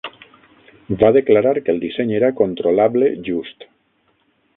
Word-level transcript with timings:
Va 1.03 1.11
declarar 1.17 1.51
que 1.67 1.71
el 1.75 1.81
disseny 1.83 2.13
era 2.21 2.31
controlable-just. 2.41 3.69